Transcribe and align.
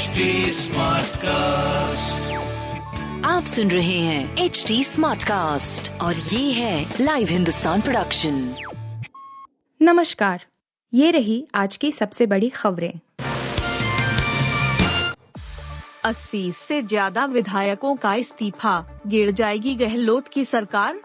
HD 0.00 0.24
cast 1.16 2.30
आप 3.26 3.44
सुन 3.44 3.70
रहे 3.70 3.98
हैं 3.98 4.36
एच 4.38 4.64
डी 4.68 4.84
स्मार्ट 4.84 5.22
कास्ट 5.22 5.90
और 6.00 6.14
ये 6.14 6.52
है 6.52 6.94
लाइव 7.00 7.28
हिंदुस्तान 7.28 7.80
प्रोडक्शन 7.80 8.54
नमस्कार 9.82 10.44
ये 10.92 11.10
रही 11.10 11.46
आज 11.54 11.76
की 11.76 11.90
सबसे 11.92 12.26
बड़ी 12.26 12.48
खबरें। 12.48 12.92
80 16.04 16.52
से 16.52 16.82
ज़्यादा 16.82 17.24
विधायकों 17.24 17.94
का 17.96 18.14
इस्तीफा 18.14 19.00
गिर 19.06 19.30
जाएगी 19.30 19.74
गहलोत 19.74 20.28
की 20.28 20.44
सरकार? 20.44 21.00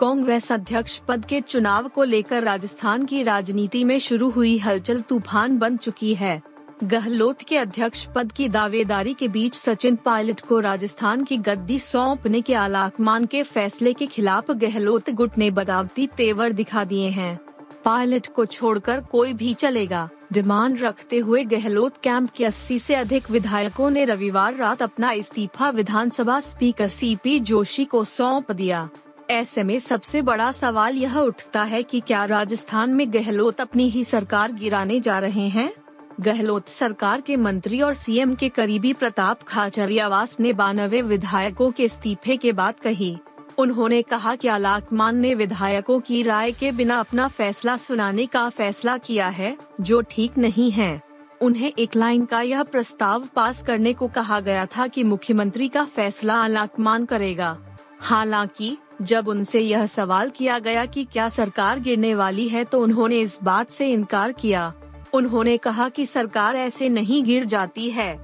कांग्रेस 0.00 0.52
अध्यक्ष 0.52 0.98
पद 0.98 1.24
के 1.24 1.40
चुनाव 1.40 1.88
को 1.88 2.04
लेकर 2.04 2.42
राजस्थान 2.42 3.04
की 3.04 3.22
राजनीति 3.22 3.84
में 3.84 3.98
शुरू 3.98 4.30
हुई 4.30 4.58
हलचल 4.58 5.00
तूफ़ान 5.00 5.58
बन 5.58 5.76
चुकी 5.76 6.14
है। 6.14 6.55
गहलोत 6.84 7.42
के 7.42 7.56
अध्यक्ष 7.56 8.06
पद 8.06 8.32
की 8.32 8.48
दावेदारी 8.48 9.14
के 9.14 9.28
बीच 9.28 9.54
सचिन 9.54 9.96
पायलट 9.96 10.40
को 10.40 10.60
राजस्थान 10.60 11.24
की 11.24 11.36
गद्दी 11.36 11.78
सौंपने 11.78 12.40
के 12.40 12.54
आलाकमान 12.54 13.26
के 13.26 13.42
फैसले 13.42 13.92
के 13.92 14.06
खिलाफ 14.06 14.50
गहलोत 14.50 15.10
गुट 15.10 15.38
ने 15.38 15.50
बगावती 15.50 16.06
तेवर 16.06 16.52
दिखा 16.52 16.84
दिए 16.84 17.08
हैं। 17.08 17.40
पायलट 17.84 18.26
को 18.26 18.46
छोड़कर 18.46 19.00
कोई 19.00 19.32
भी 19.32 19.54
चलेगा। 19.54 20.08
डिमांड 20.32 20.80
रखते 20.80 21.18
हुए 21.18 21.44
गहलोत 21.44 21.94
कैंप 22.02 22.30
के 22.30 22.44
80 22.44 22.78
से 22.78 22.94
अधिक 22.94 23.30
विधायकों 23.30 23.90
ने 23.90 24.04
रविवार 24.04 24.54
रात 24.54 24.82
अपना 24.82 25.12
इस्तीफा 25.12 25.70
विधानसभा 25.70 26.40
स्पीकर 26.40 26.88
सीपी 26.88 27.40
जोशी 27.40 27.84
को 27.84 28.04
सौंप 28.04 28.52
दिया। 28.52 28.88
ऐसे 29.30 29.62
में 29.62 29.80
सबसे 29.80 30.22
बड़ा 30.22 30.52
सवाल 30.52 30.96
यह 30.96 31.18
उठता 31.18 31.62
है 31.62 31.82
कि 31.82 32.00
क्या 32.00 32.24
राजस्थान 32.24 32.90
में 32.90 33.12
गहलोत 33.12 33.60
अपनी 33.60 33.88
ही 33.88 34.04
सरकार 34.04 34.52
गिराने 34.52 35.00
जा 35.00 35.18
रहे 35.18 35.48
हैं? 35.48 35.72
गहलोत 36.20 36.68
सरकार 36.68 37.20
के 37.20 37.36
मंत्री 37.36 37.80
और 37.80 37.94
सीएम 37.94 38.34
के 38.34 38.48
करीबी 38.48 38.92
प्रताप 38.92 39.42
खाचरियावास 39.42 40.40
ने 40.40 40.52
बानवे 40.52 41.02
विधायकों 41.02 41.70
के 41.70 41.84
इस्तीफे 41.84 42.36
के 42.36 42.52
बाद 42.52 42.74
कही। 42.82 43.18
उन्होंने 43.58 44.02
कहा 44.02 44.34
कि 44.34 44.48
आलाकमान 44.48 45.16
ने 45.16 45.34
विधायकों 45.34 46.00
की 46.00 46.22
राय 46.22 46.52
के 46.52 46.72
बिना 46.72 47.00
अपना 47.00 47.28
फैसला 47.28 47.76
सुनाने 47.76 48.26
का 48.26 48.48
फैसला 48.48 48.98
किया 48.98 49.28
है, 49.28 49.58
जो 49.80 50.00
ठीक 50.00 50.38
नहीं 50.38 50.70
है। 50.70 51.02
उन्हें 51.42 51.72
एक 51.78 51.96
लाइन 51.96 52.24
का 52.24 52.40
यह 52.40 52.62
प्रस्ताव 52.62 53.28
पास 53.36 53.62
करने 53.62 53.92
को 53.92 54.08
कहा 54.08 54.40
गया 54.40 54.66
था 54.66 54.86
कि 54.86 55.04
मुख्यमंत्री 55.04 55.68
का 55.68 55.84
फैसला 55.84 56.34
आलाकमान 56.34 57.04
करेगा। 57.04 57.58
हालाँकि, 58.00 58.76
जब 59.02 59.28
उनसे 59.28 59.60
यह 59.60 59.86
सवाल 59.86 60.30
किया 60.30 60.58
गया 60.58 60.86
कि 60.86 61.04
क्या 61.04 61.28
सरकार 61.28 61.80
गिरने 61.80 62.14
वाली 62.14 62.48
है 62.48 62.64
तो 62.64 62.80
उन्होंने 62.80 63.20
इस 63.20 63.38
बात 63.42 63.70
से 63.70 63.92
इनकार 63.92 64.32
किया। 64.32 64.74
उन्होंने 65.16 65.56
कहा 65.56 65.88
कि 65.88 66.06
सरकार 66.06 66.56
ऐसे 66.56 66.88
नहीं 66.88 67.22
गिर 67.24 67.44
जाती 67.44 67.90
है। 67.90 68.14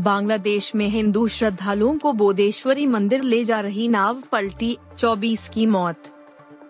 बांग्लादेश 0.00 0.74
में 0.74 0.88
हिंदू 0.88 1.26
श्रद्धालुओं 1.28 1.96
को 1.98 2.12
बोधेश्वरी 2.12 2.86
मंदिर 2.86 3.22
ले 3.22 3.44
जा 3.44 3.60
रही 3.60 3.88
नाव 3.88 4.22
पलटी 4.32 4.76
24 4.98 5.48
की 5.48 5.66
मौत। 5.66 6.12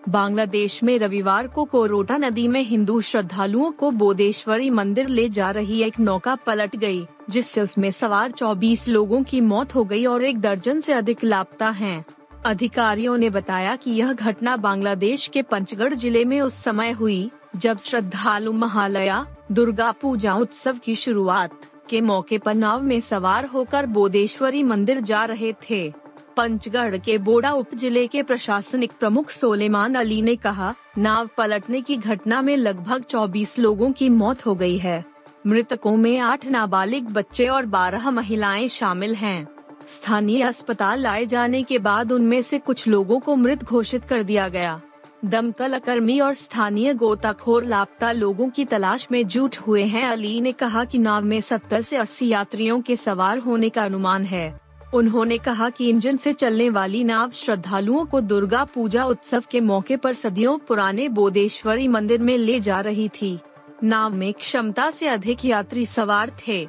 बांग्लादेश 0.09 0.83
में 0.83 0.97
रविवार 0.99 1.47
को 1.47 1.63
कोरोटा 1.65 2.17
नदी 2.17 2.47
में 2.47 2.61
हिंदू 2.61 2.99
श्रद्धालुओं 3.01 3.71
को 3.71 3.89
बोधेश्वरी 3.91 4.69
मंदिर 4.69 5.07
ले 5.07 5.27
जा 5.29 5.49
रही 5.51 5.81
एक 5.83 5.99
नौका 5.99 6.35
पलट 6.35 6.75
गई, 6.75 7.05
जिससे 7.29 7.61
उसमें 7.61 7.89
सवार 7.91 8.31
24 8.31 8.87
लोगों 8.87 9.23
की 9.23 9.41
मौत 9.41 9.75
हो 9.75 9.83
गई 9.83 10.05
और 10.05 10.23
एक 10.23 10.39
दर्जन 10.39 10.79
से 10.81 10.93
अधिक 10.93 11.23
लापता 11.23 11.69
हैं। 11.69 12.05
अधिकारियों 12.45 13.17
ने 13.17 13.29
बताया 13.29 13.75
कि 13.75 13.91
यह 13.91 14.13
घटना 14.13 14.55
बांग्लादेश 14.57 15.27
के 15.27 15.41
पंचगढ़ 15.41 15.93
ज़िले 15.93 16.23
में 16.25 16.41
उस 16.41 16.63
समय 16.63 16.91
हुई। 16.91 17.29
जब 17.55 17.77
श्रद्धालु 17.77 18.51
महालया, 18.53 19.25
दुर्गा 19.51 19.91
पूजा 19.91 20.35
उत्सव 20.35 20.77
की 20.77 20.95
शुरुआत 20.95 21.51
के 21.89 22.01
मौके 22.01 22.37
पर 22.37 22.55
नाव 22.55 22.81
में 22.81 23.01
सवार 23.01 23.45
होकर 23.45 23.85
बोधेश्वरी 23.85 24.63
मंदिर 24.63 24.99
जा 24.99 25.25
रहे 25.25 25.53
थे। 25.69 25.93
पंचगढ़ 26.37 26.97
के 26.97 27.17
बोडा 27.17 27.51
उप 27.51 27.75
ज़िले 27.75 28.07
के 28.07 28.23
प्रशासनिक 28.23 28.91
प्रमुख 28.99 29.29
सोलेमान 29.29 29.95
अली 29.95 30.21
ने 30.21 30.35
कहा, 30.35 30.73
नाव 30.97 31.29
पलटने 31.37 31.81
की 31.81 31.97
घटना 31.97 32.41
में 32.41 32.57
लगभग 32.57 33.03
24 33.03 33.59
लोगों 33.59 33.91
की 33.91 34.09
मौत 34.09 34.45
हो 34.45 34.55
गई 34.55 34.77
है। 34.77 35.05
मृतकों 35.47 35.97
में 35.97 36.17
आठ 36.17 36.45
नाबालिग 36.45 37.09
बच्चे 37.09 37.47
और 37.47 37.65
12 37.65 38.09
महिलाएँ 38.09 38.67
शामिल 38.67 39.15
हैं। 39.15 39.47
स्थानीय 39.87 40.41
अस्पताल 40.41 40.99
लाए 40.99 41.25
जाने 41.25 41.63
के 41.63 41.79
बाद 41.79 42.11
उनमें 42.11 42.41
से 42.41 42.59
कुछ 42.59 42.87
लोगों 42.87 43.19
को 43.19 43.35
मृत 43.35 43.63
घोषित 43.63 44.03
कर 44.03 44.23
दिया 44.23 44.47
गया। 44.47 44.81
दमकल 45.25 45.79
कर्मी 45.79 46.19
और 46.19 46.33
स्थानीय 46.33 46.93
गोताखोर 46.93 47.65
लापता 47.65 48.11
लोगों 48.11 48.49
की 48.49 48.65
तलाश 48.65 49.07
में 49.11 49.27
जुट 49.27 49.57
हुए 49.57 49.83
हैं। 49.83 50.03
अली 50.03 50.41
ने 50.41 50.51
कहा 50.51 50.85
कि 50.85 50.97
नाव 50.97 51.23
में 51.23 51.41
70 51.41 51.81
से 51.81 51.97
80 51.97 52.27
यात्रियों 52.27 52.81
के 52.81 52.95
सवार 52.95 53.37
होने 53.37 53.69
का 53.69 53.83
अनुमान 53.85 54.23
है। 54.23 54.61
उन्होंने 54.93 55.37
कहा 55.37 55.69
कि 55.69 55.89
इंजन 55.89 56.17
से 56.17 56.33
चलने 56.33 56.69
वाली 56.69 57.03
नाव 57.03 57.31
श्रद्धालुओं 57.31 58.05
को 58.05 58.21
दुर्गा 58.21 58.63
पूजा 58.63 59.05
उत्सव 59.05 59.43
के 59.51 59.59
मौके 59.59 59.97
पर 59.97 60.13
सदियों 60.13 60.57
पुराने 60.57 61.09
बोदेश्वरी 61.09 61.87
मंदिर 61.87 62.21
में 62.21 62.37
ले 62.37 62.59
जा 62.59 62.81
रही 62.81 63.09
थी। 63.09 63.39
नाव 63.83 64.13
में 64.13 64.33
क्षमता 64.33 64.91
से 64.91 65.07
अधिक 65.07 65.45
यात्री 65.45 65.85
सवार 65.85 66.31
थे। 66.47 66.67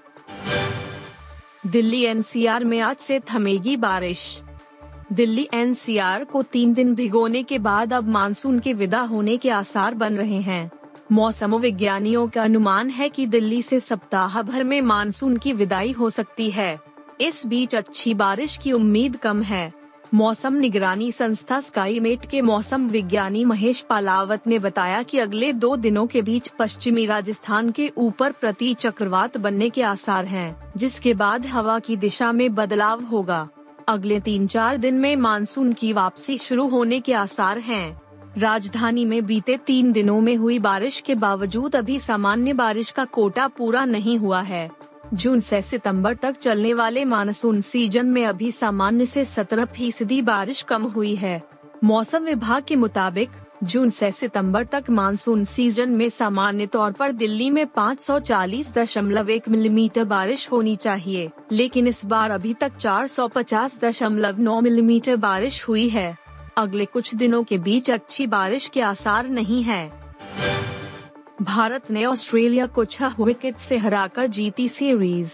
दिल्ली 1.66 2.02
एनसीआर 2.04 2.64
में 2.64 2.80
आज 2.80 2.96
से 2.96 3.20
थमेगी 3.20 3.76
बारिश। 3.76 4.42
दिल्ली 5.12 5.48
एनसीआर 5.54 6.24
को 6.24 6.42
तीन 6.42 6.74
दिन 6.74 6.94
भिगोने 6.94 7.42
के 7.42 7.58
बाद 7.58 7.92
अब 7.92 8.08
मानसून 8.08 8.58
के 8.58 8.72
विदा 8.72 9.00
होने 9.00 9.36
के 9.36 9.50
आसार 9.50 9.94
बन 9.94 10.16
रहे 10.16 10.40
हैं। 10.40 10.70
मौसम 11.12 11.56
विज्ञानियों 11.56 12.28
का 12.28 12.42
अनुमान 12.42 12.90
है 12.90 13.08
कि 13.08 13.26
दिल्ली 13.26 13.62
से 13.62 13.80
सप्ताह 13.80 14.42
भर 14.42 14.64
में 14.64 14.80
मानसून 14.80 15.36
की 15.36 15.52
विदाई 15.52 15.92
हो 15.92 16.10
सकती 16.10 16.50
है। 16.50 16.80
इस 17.20 17.46
बीच 17.46 17.74
अच्छी 17.74 18.14
बारिश 18.14 18.56
की 18.56 18.72
उम्मीद 18.72 19.16
कम 19.16 19.42
है। 19.42 19.72
मौसम 20.14 20.54
निगरानी 20.54 21.12
संस्था 21.12 21.60
स्काईमेट 21.60 22.26
के 22.26 22.42
मौसम 22.42 22.88
विज्ञानी 22.88 23.44
महेश 23.44 23.80
पालावत 23.80 24.46
ने 24.46 24.58
बताया 24.58 25.02
कि 25.02 25.18
अगले 25.18 25.52
दो 25.52 25.76
दिनों 25.76 26.06
के 26.06 26.22
बीच 26.22 26.48
पश्चिमी 26.48 27.06
राजस्थान 27.06 27.70
के 27.70 27.92
ऊपर 27.96 28.32
प्रति 28.32 28.74
चक्रवात 28.74 29.36
बनने 29.36 29.70
के 29.70 29.82
आसार 29.82 30.24
हैं, 30.24 30.72
जिसके 30.76 31.14
बाद 31.14 31.46
हवा 31.46 31.78
की 31.78 31.96
दिशा 31.96 32.32
में 32.32 32.54
बदलाव 32.54 33.04
होगा। 33.04 33.48
अगले 33.88 34.18
तीन 34.20 34.46
चार 34.46 34.76
दिन 34.76 34.94
में 34.94 35.14
मानसून 35.16 35.72
की 35.72 35.92
वापसी 35.92 36.36
शुरू 36.38 36.66
होने 36.68 36.98
के 37.00 37.12
आसार 37.12 37.58
हैं। 37.58 38.00
राजधानी 38.38 39.04
में 39.04 39.24
बीते 39.26 39.56
तीन 39.66 39.92
दिनों 39.92 40.20
में 40.20 40.34
हुई 40.36 40.58
बारिश 40.58 41.00
के 41.00 41.14
बावजूद 41.14 41.76
अभी 41.76 41.98
सामान्य 42.00 42.52
बारिश 42.52 42.90
का 42.90 43.04
कोटा 43.04 43.46
पूरा 43.48 43.84
नहीं 43.84 44.18
हुआ 44.18 44.40
है 44.40 44.68
जून 45.14 45.40
से 45.40 45.60
सितंबर 45.62 46.14
तक 46.14 46.36
चलने 46.36 46.72
वाले 46.74 47.04
मानसून 47.04 47.60
सीज़न 47.60 48.06
में 48.06 48.24
अभी 48.26 48.50
सामान्य 48.52 49.06
से 49.06 49.24
17 49.24 49.64
फ़ीसदी 49.66 50.20
बारिश 50.22 50.62
कम 50.62 50.82
हुई 50.86 51.14
है 51.14 51.40
मौसम 51.84 52.24
विभाग 52.24 52.64
के 52.68 52.76
मुताबिक 52.76 53.30
जून 53.64 53.90
से 53.90 54.10
सितंबर 54.12 54.64
तक 54.64 54.84
मानसून 54.90 55.44
सीज़न 55.44 55.90
में 55.90 56.08
सामान्य 56.08 56.66
तौर 56.66 56.92
पर 56.92 57.12
दिल्ली 57.12 57.50
में 57.50 57.66
540.1 57.66 59.48
मिलीमीटर 59.48 60.04
बारिश 60.04 60.50
होनी 60.52 60.76
चाहिए, 60.76 61.30
लेकिन 61.52 61.86
इस 61.86 62.04
बार 62.06 62.30
अभी 62.30 62.54
तक 62.54 62.76
450.9 62.76 64.60
मिलीमीटर 64.60 65.16
बारिश 65.16 65.68
हुई 65.68 65.88
है। 65.88 66.16
अगले 66.56 66.84
कुछ 66.84 67.14
दिनों 67.14 67.42
के 67.44 67.58
बीच 67.58 67.90
अच्छी 67.90 68.26
बारिश 68.26 68.68
के 68.68 68.80
आसार 68.80 69.28
नहीं 69.28 69.62
है। 69.62 69.90
भारत 71.42 71.90
ने 71.90 72.04
ऑस्ट्रेलिया 72.04 72.66
को 72.66 72.84
छह 72.84 73.14
विकेट 73.20 73.56
से 73.56 73.76
हराकर 73.76 74.26
जीती 74.26 74.68
series. 74.68 75.32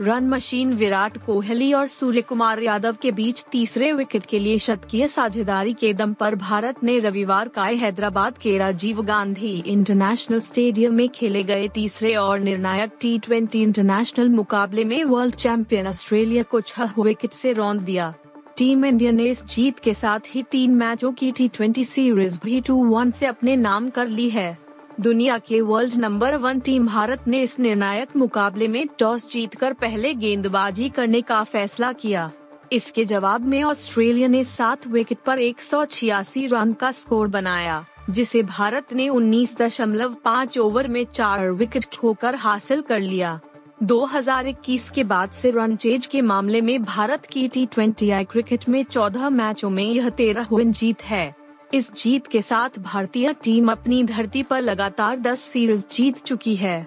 Run 0.00 0.28
machine 0.28 0.72
Virat 0.72 1.18
Kohli 1.18 1.72
और 1.72 1.86
सूर्य 1.86 2.20
कुमार 2.20 2.62
यादव 2.62 2.96
के 3.02 3.12
बीच 3.12 3.44
तीसरे 3.52 3.92
विकेट 3.92 4.26
के 4.26 4.38
लिए 4.38 4.58
शतकीय 4.58 5.08
साझेदारी 5.08 5.72
के 5.72 5.92
दम 5.92 6.12
पर 6.12 6.34
भारत 6.34 6.84
ने 6.84 6.98
रविवार 6.98 7.48
का 7.48 7.64
हैदराबाद 7.64 8.38
के 8.38 8.58
राजीव 8.58 9.02
गांधी 9.02 9.62
इंटरनेशनल 9.66 10.38
स्टेडियम 10.38 10.94
में 10.94 11.08
खेले 11.08 11.42
गए 11.42 11.68
तीसरे 11.68 12.14
और 12.14 12.40
निर्णायक 12.40 12.90
टी 13.00 13.18
ट्वेंटी 13.18 13.62
इंटरनेशनल 13.62 14.28
मुकाबले 14.28 14.84
में 14.84 15.04
वर्ल्ड 15.04 15.34
चैंपियन 15.34 15.86
ऑस्ट्रेलिया 15.86 16.42
को 16.42 16.60
छह 16.60 16.92
विकेट 16.98 17.30
से 17.30 17.52
रौंद 17.52 17.80
दिया। 17.80 18.14
टीम 18.56 18.84
इंडिया 18.84 19.10
ने 19.10 19.24
इस 19.24 19.44
जीत 19.44 19.78
के 19.78 19.94
साथ 19.94 20.20
ही 20.28 20.42
तीन 20.42 20.70
मैचों 20.70 21.12
की 21.12 21.32
टी 21.32 21.84
सीरीज़ 21.84 22.38
भी 22.44 22.60
टू 22.60 22.84
वन 22.84 23.08
ऐसी 23.08 23.26
अपने 23.26 23.56
नाम 23.56 23.90
कर 23.90 24.08
ली 24.08 24.30
है। 24.30 24.58
दुनिया 25.00 25.38
के 25.38 25.60
world 25.60 25.94
number 25.94 26.34
one 26.36 26.58
team 26.60 26.86
Bharat 26.86 27.28
ने 27.28 27.42
इस 27.42 27.58
निर्णायक 27.60 28.08
मुकाबले 28.16 28.66
में 28.68 28.86
टॉस 28.98 29.32
जीतकर 29.32 29.72
पहले 29.72 30.12
गेंदबाजी 30.14 30.88
करने 30.88 31.20
का 31.20 31.42
फैसला 31.44 31.92
किया। 31.92 32.30
इसके 32.72 33.04
जवाब 33.04 33.46
में 33.46 33.62
ऑस्ट्रेलिया 33.62 34.28
ने 34.28 34.44
सात 34.44 34.86
विकेट 34.86 35.18
पर 35.26 35.38
एक 35.38 35.60
सौ 35.60 35.84
छियासी 35.84 36.46
रन 36.46 36.72
का 36.72 36.92
स्कोर 36.92 37.28
बनाया, 37.28 37.84
जिसे 38.10 38.42
भारत 38.42 38.92
ने 38.92 39.08
19.5 39.08 40.58
ओवर 40.58 40.88
में 40.88 41.04
चार 41.04 41.50
विकेट 41.50 41.84
खोकर 41.98 42.34
हासिल 42.34 42.82
कर 42.82 43.00
लिया। 43.00 43.40
2021 43.82 44.90
के 44.90 45.04
बाद 45.04 45.30
से 45.30 45.50
रन 45.50 45.76
चेज 45.76 46.06
के 46.06 46.20
मामले 46.20 46.60
में 46.60 46.82
भारत 46.82 47.26
की 47.26 47.48
टी 47.48 47.66
ट्वेंटी 47.66 48.24
क्रिकेट 48.24 48.68
में 48.68 48.84
14 48.84 49.30
मैचों 49.30 49.70
में 49.70 49.84
यह 49.84 50.08
तेरह 50.08 50.46
विन 50.52 50.72
जीत 50.72 51.02
है। 51.02 51.39
इस 51.74 51.92
जीत 51.94 52.26
के 52.26 52.42
साथ 52.42 52.78
भारतीय 52.78 53.32
टीम 53.32 53.72
अपनी 53.72 54.04
धरती 54.04 54.42
पर 54.42 54.62
लगातार 54.62 55.18
10 55.18 55.38
सीरीज़ 55.38 55.84
जीत 55.92 56.18
चुकी 56.18 56.56
है। 56.56 56.86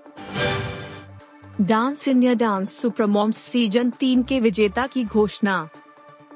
Dance 1.62 2.08
India 2.08 2.34
dance 2.34 2.74
supermoms 2.78 3.38
season 3.38 3.90
तीन 3.90 4.24
के 4.24 4.40
विजेता 4.40 4.88
की 4.88 5.04
घोषणा। 5.04 5.70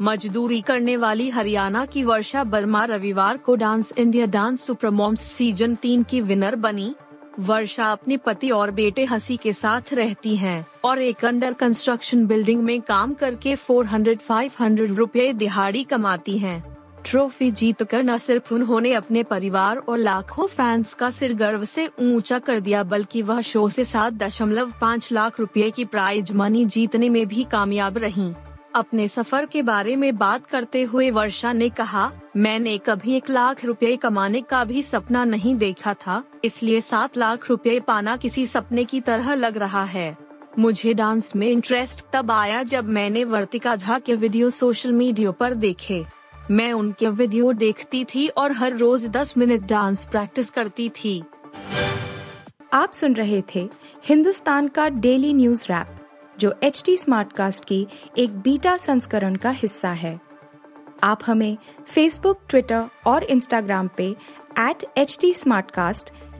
मजदूरी 0.01 0.61
करने 0.61 0.97
वाली 0.97 1.29
हरियाणा 1.29 1.85
की 1.85 2.03
वर्षा 2.03 2.41
वर्मा 2.41 2.85
रविवार 2.85 3.37
को 3.37 3.55
dance 3.55 3.93
India 3.97 4.25
dance 4.25 4.61
supermoms 4.61 5.21
season 5.21 5.75
तीन 5.75 6.03
की 6.03 6.21
विनर 6.21 6.55
बनी। 6.55 6.95
वर्षा 7.39 7.91
अपने 7.91 8.17
पति 8.17 8.49
और 8.49 8.71
बेटे 8.71 9.05
हसी 9.05 9.37
के 9.37 9.53
साथ 9.53 9.93
रहती 9.93 10.35
हैं 10.35 10.65
और 10.83 11.01
एक 11.01 11.25
अंडर 11.25 11.53
कंस्ट्रक्शन 11.53 12.27
बिल्डिंग 12.27 12.61
में 12.61 12.81
काम 12.81 13.13
करके 13.13 13.55
400-500 13.55 14.95
रुपए 14.95 15.33
दिहाड़ी 15.33 15.83
कमाती 15.83 16.37
हैं। 16.37 16.76
ट्रॉफी 17.07 17.49
जीत 17.51 17.83
कर 17.83 18.01
न 18.03 18.17
सिर्फ़ 18.17 18.53
उन्होंने 18.53 18.91
अपने 18.93 19.21
परिवार 19.23 19.77
और 19.79 19.97
लाखों 19.97 20.47
फैंस 20.47 20.93
का 20.93 21.09
सिर 21.11 21.33
गर्व 21.33 21.63
से 21.65 21.87
ऊँचा 22.01 22.39
कर 22.39 22.59
दिया, 22.59 22.81
बल्कि 22.83 23.21
वह 23.21 23.39
शो 23.41 23.69
से 23.69 23.85
सात 23.85 24.13
दशमलव 24.13 24.73
पाँच 24.81 25.11
लाख 25.11 25.39
रुपए 25.39 25.69
की 25.71 25.85
प्राइज 25.85 26.31
मनी 26.31 26.65
जीतने 26.65 27.09
में 27.09 27.25
भी 27.27 27.43
कामयाब 27.43 27.97
रहीं। 27.97 28.33
अपने 28.75 29.07
सफ़र 29.07 29.45
के 29.45 29.61
बारे 29.61 29.95
में 29.95 30.17
बात 30.17 30.45
करते 30.45 30.81
हुए 30.83 31.09
वर्षा 31.11 31.53
ने 31.53 31.69
कहा, 31.69 32.11
मैंने 32.37 32.77
कभी 32.77 33.15
एक 33.15 33.29
लाख 33.29 33.63
रुपए 33.65 33.95
कमाने 33.97 34.41
का 34.41 34.63
भी 34.63 34.83
सपना 34.83 35.23
नहीं 35.25 35.55
देखा 35.55 35.93
था, 35.95 36.23
इसलिए 36.43 36.81
सात 36.81 37.17
लाख 37.17 37.49
रुपए 37.49 37.79
पाना 37.79 38.17
किसी 38.17 38.45
सपने 38.47 38.85
की 38.85 39.01
तरह 39.01 39.33
लग 39.35 39.57
रहा 39.57 39.83
है 39.85 40.15
मुझे 40.59 40.93
डांस 40.93 41.35
में 41.35 41.47
इंटरेस्ट 41.47 42.05
तब 42.13 42.31
आया 42.31 42.61
जब 42.65 42.89
मैंने 42.89 43.23
वर्तिका 43.25 43.75
झा 43.75 43.99
के 43.99 44.15
वीडियो 44.15 44.49
सोशल 44.51 44.91
मीडिया 44.93 45.31
पर 45.31 45.53
देखे 45.55 46.03
मैं 46.51 46.73
उनके 46.73 47.09
वीडियो 47.09 47.53
देखती 47.53 48.05
थी 48.05 48.27
और 48.27 48.51
हर 48.51 48.77
रोज 48.77 49.05
दस 49.05 49.37
मिनट 49.37 49.61
डांस 49.61 50.05
प्रैक्टिस 50.05 50.51
करती 50.51 50.89
थी। 50.89 51.23
आप 52.73 52.91
सुन 52.91 53.13
रहे 53.13 53.43
थे 53.55 53.69
हिंदुस्तान 54.05 54.67
का 54.67 54.89
डेली 54.89 55.33
न्यूज़ 55.33 55.65
रैप, 55.65 55.87
जो 56.39 56.55
एच 56.63 56.83
टी 56.85 56.97
कास्ट 57.09 57.65
की 57.65 57.87
एक 58.17 58.39
बीटा 58.39 58.77
संस्करण 58.77 59.35
का 59.35 59.49
हिस्सा 59.49 59.89
है। 59.89 60.19
आप 61.03 61.19
हमें 61.25 61.57
फेसबुक 61.87 62.39
ट्विटर 62.49 62.83
और 63.05 63.23
इंस्टाग्राम 63.23 63.89
पे 63.97 64.15
एट 64.59 64.85
एच 64.97 65.17
टी 65.21 65.33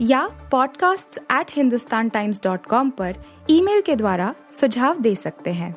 या 0.00 0.30
podcasts@hindustantimes.com 0.54 2.90
पर 2.90 3.16
ईमेल 3.50 3.80
के 3.80 3.96
द्वारा 3.96 4.34
सुझाव 4.52 5.00
दे 5.00 5.14
सकते 5.14 5.50
हैं। 5.50 5.76